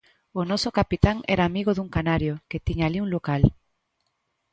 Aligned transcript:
O 0.39 0.41
noso 0.51 0.69
capitán 0.79 1.17
era 1.33 1.43
amigo 1.49 1.71
dun 1.73 1.89
canario 1.97 2.33
que 2.49 2.63
tiña 2.67 2.85
alí 2.87 2.99
un 3.05 3.09
local. 3.15 3.41